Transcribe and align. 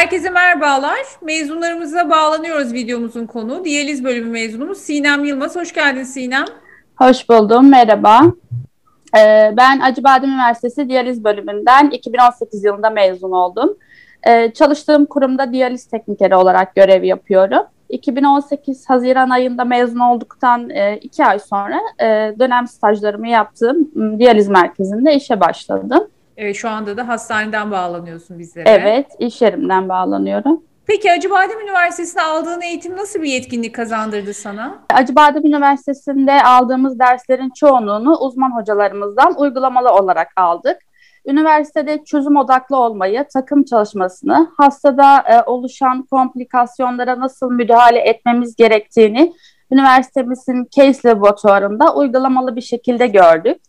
Herkese 0.00 0.30
merhabalar. 0.30 0.98
Mezunlarımıza 1.22 2.10
bağlanıyoruz 2.10 2.72
videomuzun 2.72 3.26
konu. 3.26 3.64
Diyaliz 3.64 4.04
bölümü 4.04 4.30
mezunumuz 4.30 4.78
Sinem 4.78 5.24
Yılmaz. 5.24 5.56
Hoş 5.56 5.72
geldin 5.72 6.02
Sinem. 6.02 6.44
Hoş 6.98 7.28
buldum, 7.28 7.68
merhaba. 7.68 8.22
Ee, 9.18 9.54
ben 9.56 9.80
Acıbadem 9.80 10.30
Üniversitesi 10.30 10.88
Diyaliz 10.88 11.24
bölümünden 11.24 11.90
2018 11.90 12.64
yılında 12.64 12.90
mezun 12.90 13.30
oldum. 13.32 13.76
Ee, 14.28 14.52
çalıştığım 14.54 15.06
kurumda 15.06 15.52
diyaliz 15.52 15.84
teknikeri 15.84 16.36
olarak 16.36 16.74
görev 16.74 17.02
yapıyorum. 17.02 17.62
2018 17.88 18.90
Haziran 18.90 19.30
ayında 19.30 19.64
mezun 19.64 20.00
olduktan 20.00 20.70
e, 20.70 20.96
iki 20.96 21.24
ay 21.24 21.38
sonra 21.38 21.80
e, 22.02 22.06
dönem 22.38 22.66
stajlarımı 22.66 23.28
yaptığım 23.28 23.90
diyaliz 24.18 24.48
merkezinde 24.48 25.14
işe 25.14 25.40
başladım. 25.40 26.08
Evet, 26.42 26.56
şu 26.56 26.68
anda 26.68 26.96
da 26.96 27.08
hastaneden 27.08 27.70
bağlanıyorsun 27.70 28.38
bizlere. 28.38 28.68
Evet, 28.68 29.06
iş 29.18 29.42
yerimden 29.42 29.88
bağlanıyorum. 29.88 30.62
Peki 30.86 31.12
Acıbadem 31.12 31.60
Üniversitesi'nde 31.60 32.22
aldığın 32.22 32.60
eğitim 32.60 32.96
nasıl 32.96 33.22
bir 33.22 33.28
yetkinlik 33.28 33.74
kazandırdı 33.74 34.34
sana? 34.34 34.78
Acıbadem 34.94 35.46
Üniversitesi'nde 35.46 36.42
aldığımız 36.42 36.98
derslerin 36.98 37.50
çoğunluğunu 37.50 38.16
uzman 38.16 38.56
hocalarımızdan 38.56 39.40
uygulamalı 39.40 39.88
olarak 39.92 40.28
aldık. 40.36 40.76
Üniversitede 41.26 42.04
çözüm 42.04 42.36
odaklı 42.36 42.76
olmayı, 42.76 43.26
takım 43.34 43.64
çalışmasını, 43.64 44.48
hastada 44.56 45.24
e, 45.28 45.42
oluşan 45.42 46.06
komplikasyonlara 46.10 47.20
nasıl 47.20 47.50
müdahale 47.50 47.98
etmemiz 47.98 48.56
gerektiğini 48.56 49.32
üniversitemizin 49.72 50.68
case 50.70 51.08
laboratuvarında 51.08 51.94
uygulamalı 51.94 52.56
bir 52.56 52.60
şekilde 52.60 53.06
gördük. 53.06 53.62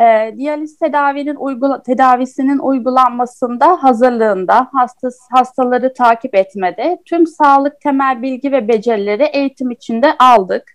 E, 0.00 0.34
diyaliz 0.36 0.78
tedavinin 0.78 1.36
uygula, 1.36 1.82
tedavisinin 1.82 2.58
uygulanmasında, 2.58 3.82
hazırlığında, 3.82 4.68
hastas, 4.72 5.18
hastaları 5.30 5.94
takip 5.94 6.34
etmede 6.34 6.98
tüm 7.04 7.26
sağlık 7.26 7.80
temel 7.80 8.22
bilgi 8.22 8.52
ve 8.52 8.68
becerileri 8.68 9.22
eğitim 9.22 9.70
içinde 9.70 10.12
aldık. 10.18 10.72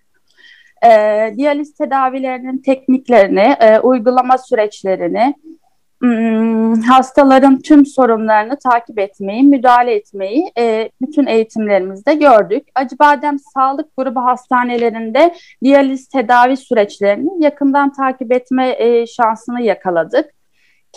E, 0.84 0.88
diyaliz 1.36 1.74
tedavilerinin 1.74 2.58
tekniklerini, 2.58 3.56
e, 3.60 3.80
uygulama 3.80 4.38
süreçlerini, 4.38 5.34
Hmm, 6.00 6.59
hastaların 6.76 7.58
tüm 7.58 7.86
sorunlarını 7.86 8.58
takip 8.58 8.98
etmeyi, 8.98 9.42
müdahale 9.42 9.94
etmeyi 9.94 10.52
e, 10.58 10.90
bütün 11.02 11.26
eğitimlerimizde 11.26 12.14
gördük. 12.14 12.68
Acıbadem 12.74 13.38
Sağlık 13.38 13.96
Grubu 13.96 14.20
hastanelerinde 14.20 15.34
diyaliz 15.62 16.08
tedavi 16.08 16.56
süreçlerini 16.56 17.44
yakından 17.44 17.92
takip 17.92 18.32
etme 18.32 18.76
e, 18.78 19.06
şansını 19.06 19.62
yakaladık. 19.62 20.30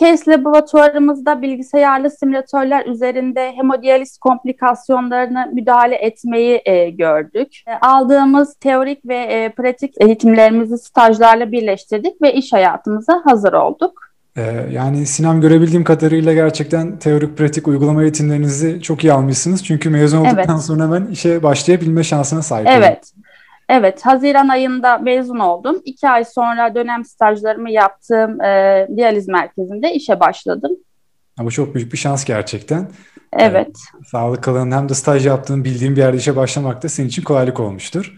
Case 0.00 0.30
laboratuvarımızda 0.30 1.42
bilgisayarlı 1.42 2.10
simülatörler 2.10 2.86
üzerinde 2.86 3.52
hemodiyaliz 3.52 4.18
komplikasyonlarını 4.18 5.50
müdahale 5.52 5.94
etmeyi 5.94 6.62
e, 6.64 6.90
gördük. 6.90 7.62
E, 7.66 7.86
aldığımız 7.86 8.54
teorik 8.54 9.08
ve 9.08 9.16
e, 9.16 9.48
pratik 9.48 9.94
eğitimlerimizi 10.00 10.78
stajlarla 10.78 11.52
birleştirdik 11.52 12.22
ve 12.22 12.34
iş 12.34 12.52
hayatımıza 12.52 13.22
hazır 13.24 13.52
olduk. 13.52 14.13
Ee, 14.36 14.66
yani 14.70 15.06
Sinem 15.06 15.40
görebildiğim 15.40 15.84
kadarıyla 15.84 16.34
gerçekten 16.34 16.98
teorik 16.98 17.38
pratik 17.38 17.68
uygulama 17.68 18.02
eğitimlerinizi 18.02 18.82
çok 18.82 19.04
iyi 19.04 19.12
almışsınız. 19.12 19.64
Çünkü 19.64 19.90
mezun 19.90 20.18
olduktan 20.18 20.48
evet. 20.48 20.60
sonra 20.66 20.82
hemen 20.82 21.06
işe 21.06 21.42
başlayabilme 21.42 22.04
şansına 22.04 22.42
sahip 22.42 22.68
Evet. 22.70 23.12
Evet, 23.68 24.06
Haziran 24.06 24.48
ayında 24.48 24.98
mezun 24.98 25.38
oldum. 25.38 25.82
İki 25.84 26.08
ay 26.08 26.24
sonra 26.24 26.74
dönem 26.74 27.04
stajlarımı 27.04 27.70
yaptığım 27.70 28.40
e, 28.40 28.86
diyaliz 28.96 29.28
merkezinde 29.28 29.94
işe 29.94 30.20
başladım. 30.20 30.70
Bu 31.38 31.50
çok 31.50 31.74
büyük 31.74 31.92
bir 31.92 31.98
şans 31.98 32.24
gerçekten. 32.24 32.88
Evet. 33.32 33.68
Ee, 33.68 34.04
sağlık 34.04 34.48
alanında 34.48 34.76
hem 34.76 34.88
de 34.88 34.94
staj 34.94 35.26
yaptığın 35.26 35.64
bildiğin 35.64 35.96
bir 35.96 36.00
yerde 36.00 36.16
işe 36.16 36.36
başlamak 36.36 36.82
da 36.82 36.88
senin 36.88 37.08
için 37.08 37.22
kolaylık 37.22 37.60
olmuştur. 37.60 38.16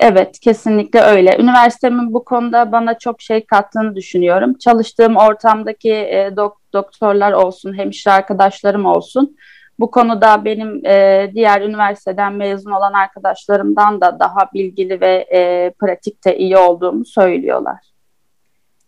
Evet, 0.00 0.40
kesinlikle 0.40 1.00
öyle. 1.00 1.36
Üniversitemin 1.38 2.14
bu 2.14 2.24
konuda 2.24 2.72
bana 2.72 2.98
çok 2.98 3.20
şey 3.20 3.46
kattığını 3.46 3.96
düşünüyorum. 3.96 4.54
Çalıştığım 4.58 5.16
ortamdaki 5.16 5.92
e, 5.92 6.28
dok- 6.36 6.56
doktorlar 6.72 7.32
olsun, 7.32 7.78
hemşire 7.78 8.14
arkadaşlarım 8.14 8.86
olsun. 8.86 9.36
Bu 9.78 9.90
konuda 9.90 10.44
benim 10.44 10.86
e, 10.86 11.30
diğer 11.34 11.60
üniversiteden 11.60 12.32
mezun 12.32 12.70
olan 12.70 12.92
arkadaşlarımdan 12.92 14.00
da 14.00 14.18
daha 14.20 14.48
bilgili 14.54 15.00
ve 15.00 15.26
e, 15.32 15.70
pratikte 15.80 16.38
iyi 16.38 16.56
olduğumu 16.56 17.04
söylüyorlar. 17.04 17.78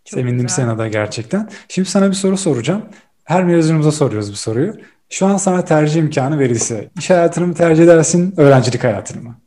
Çok 0.04 0.20
Sevindim 0.20 0.46
güzel. 0.46 0.64
sana 0.64 0.78
da 0.78 0.88
gerçekten. 0.88 1.48
Şimdi 1.68 1.88
sana 1.88 2.08
bir 2.08 2.12
soru 2.14 2.36
soracağım. 2.36 2.82
Her 3.24 3.44
mezunumuza 3.44 3.92
soruyoruz 3.92 4.32
bu 4.32 4.36
soruyu. 4.36 4.74
Şu 5.08 5.26
an 5.26 5.36
sana 5.36 5.64
tercih 5.64 6.00
imkanı 6.00 6.38
verilse, 6.38 6.90
iş 6.98 7.10
hayatını 7.10 7.46
mı 7.46 7.54
tercih 7.54 7.84
edersin, 7.84 8.34
öğrencilik 8.36 8.84
hayatını 8.84 9.22
mı? 9.22 9.39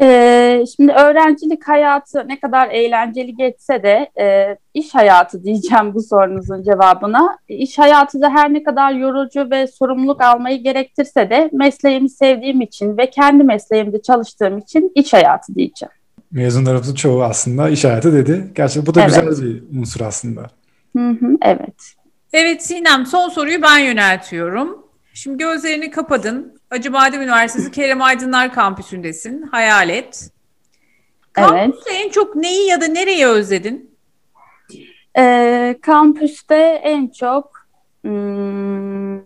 Ee, 0.00 0.64
şimdi 0.76 0.92
öğrencilik 0.92 1.68
hayatı 1.68 2.28
ne 2.28 2.40
kadar 2.40 2.68
eğlenceli 2.68 3.36
geçse 3.36 3.82
de 3.82 4.10
e, 4.20 4.56
iş 4.74 4.94
hayatı 4.94 5.44
diyeceğim 5.44 5.94
bu 5.94 6.02
sorunuzun 6.02 6.62
cevabına. 6.62 7.38
İş 7.48 7.78
hayatı 7.78 8.20
da 8.20 8.30
her 8.30 8.52
ne 8.52 8.62
kadar 8.62 8.92
yorucu 8.92 9.50
ve 9.50 9.66
sorumluluk 9.66 10.20
almayı 10.20 10.62
gerektirse 10.62 11.30
de 11.30 11.50
mesleğimi 11.52 12.10
sevdiğim 12.10 12.60
için 12.60 12.98
ve 12.98 13.10
kendi 13.10 13.44
mesleğimde 13.44 14.02
çalıştığım 14.02 14.58
için 14.58 14.92
iş 14.94 15.12
hayatı 15.12 15.54
diyeceğim. 15.54 15.92
Mezunlarımızın 16.30 16.94
çoğu 16.94 17.22
aslında 17.22 17.68
iş 17.68 17.84
hayatı 17.84 18.12
dedi. 18.12 18.52
Gerçekten 18.54 18.86
bu 18.86 18.94
da 18.94 19.00
evet. 19.00 19.24
güzel 19.26 19.46
bir 19.46 19.78
unsur 19.78 20.00
aslında. 20.00 20.50
Hı 20.96 21.08
hı, 21.08 21.36
evet. 21.42 21.94
Evet 22.32 22.62
Sinem 22.62 23.06
son 23.06 23.28
soruyu 23.28 23.62
ben 23.62 23.78
yöneltiyorum. 23.78 24.84
Şimdi 25.14 25.38
gözlerini 25.38 25.90
kapadın. 25.90 26.57
Acıbadem 26.70 27.22
Üniversitesi 27.22 27.70
Kerem 27.70 28.02
Aydınlar 28.02 28.52
Kampüsü'ndesin. 28.54 29.42
Hayal 29.42 29.88
et. 29.88 30.30
Kampüste 31.32 31.90
evet. 31.90 32.04
en 32.04 32.10
çok 32.10 32.36
neyi 32.36 32.68
ya 32.68 32.80
da 32.80 32.86
nereyi 32.86 33.26
özledin? 33.26 33.98
Ee, 35.18 35.78
kampüste 35.82 36.80
en 36.82 37.08
çok 37.08 37.68
hmm, 38.02 39.18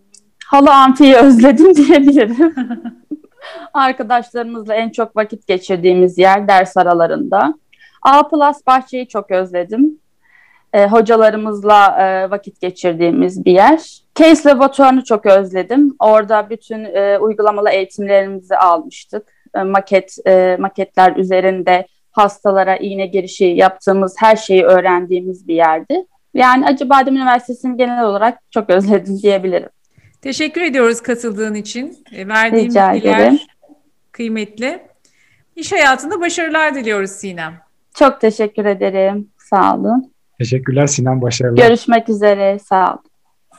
halı 0.47 0.75
amfiyi 0.75 1.17
özledim 1.17 1.75
diyebilirim. 1.77 2.55
Arkadaşlarımızla 3.75 4.75
en 4.75 4.91
çok 4.91 5.17
vakit 5.17 5.47
geçirdiğimiz 5.47 6.19
yer 6.19 6.49
ders 6.49 6.77
aralarında. 6.77 7.55
A 8.03 8.29
Plus 8.29 8.67
Bahçe'yi 8.67 9.09
çok 9.09 9.31
özledim 9.31 10.02
e, 10.73 10.87
hocalarımızla 10.87 11.97
e, 12.01 12.31
vakit 12.31 12.61
geçirdiğimiz 12.61 13.45
bir 13.45 13.53
yer. 13.53 14.03
Case 14.15 14.49
laboratuvarını 14.49 15.05
çok 15.05 15.27
özledim. 15.27 15.97
Orada 15.99 16.51
bütün 16.51 16.85
e, 16.85 17.19
uygulamalı 17.19 17.71
eğitimlerimizi 17.71 18.57
almıştık. 18.57 19.33
E, 19.55 19.63
maket 19.63 20.17
e, 20.27 20.57
maketler 20.61 21.17
üzerinde 21.17 21.87
hastalara 22.11 22.77
iğne 22.77 23.07
girişi 23.07 23.45
yaptığımız 23.45 24.15
her 24.19 24.37
şeyi 24.37 24.65
öğrendiğimiz 24.65 25.49
bir 25.49 25.55
yerdi. 25.55 26.07
Yani 26.35 26.67
Acıbadem 26.67 27.17
Üniversitesi'ni 27.17 27.77
genel 27.77 28.05
olarak 28.05 28.39
çok 28.51 28.71
özledim 28.71 29.19
diyebilirim. 29.23 29.69
Teşekkür 30.23 30.61
ediyoruz 30.61 31.01
katıldığın 31.01 31.55
için. 31.55 32.05
E, 32.13 32.29
verdiğin 32.29 32.65
Rica 32.65 32.93
bilgiler 32.95 33.19
ederim. 33.19 33.39
kıymetli. 34.13 34.83
İş 35.57 35.73
hayatında 35.73 36.21
başarılar 36.21 36.75
diliyoruz 36.75 37.11
Sinem. 37.11 37.55
Çok 37.95 38.21
teşekkür 38.21 38.65
ederim. 38.65 39.29
Sağ 39.39 39.77
olun. 39.77 40.12
Teşekkürler 40.43 40.87
Sinan, 40.87 41.23
başarılar. 41.23 41.69
Görüşmek 41.69 42.09
üzere, 42.09 42.59
sağ 42.59 42.95
ol. 42.95 42.99